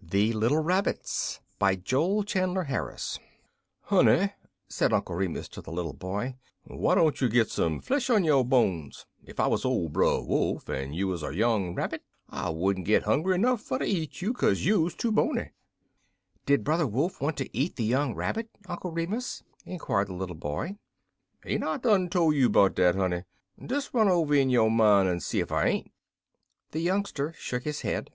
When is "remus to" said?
5.16-5.60